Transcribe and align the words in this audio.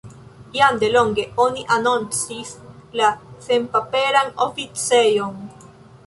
Jam 0.59 0.77
delonge 0.83 1.25
oni 1.43 1.65
anoncis 1.75 2.53
la 3.01 3.09
senpaperan 3.49 4.33
oficejon. 4.47 5.37